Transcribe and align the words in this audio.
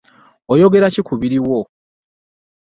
Oyogera 0.51 0.87
ki 0.93 1.01
ku 1.07 1.13
biriwo? 1.21 1.57